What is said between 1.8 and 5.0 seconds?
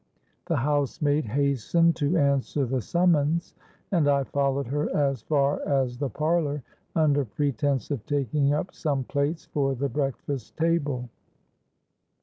to answer the summons, and I followed her